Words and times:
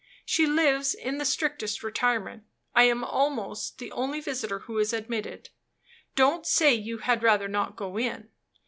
She 0.25 0.47
lives 0.47 0.95
in 0.95 1.19
the 1.19 1.25
strictest 1.25 1.83
retirement; 1.83 2.45
I 2.73 2.85
am 2.85 3.03
almost 3.03 3.77
the 3.77 3.91
only 3.91 4.19
visitor 4.19 4.57
who 4.61 4.79
is 4.79 4.93
admitted. 4.93 5.49
Don't 6.15 6.43
say 6.43 6.73
you 6.73 6.97
had 6.97 7.21
rather 7.21 7.47
not 7.47 7.75
go 7.75 7.95
in. 7.99 8.29